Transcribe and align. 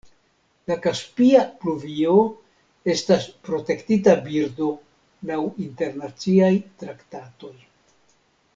La 0.69 0.75
kaspia 0.85 1.41
pluvio 1.63 2.15
estas 2.95 3.27
protektita 3.49 4.15
birdo 4.25 4.71
laŭ 5.33 5.39
internaciaj 5.67 6.53
traktatoj. 6.85 7.55